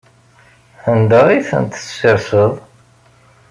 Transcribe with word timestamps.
Anda 0.91 1.19
ay 1.27 1.41
tent-tesserseḍ? 1.49 2.53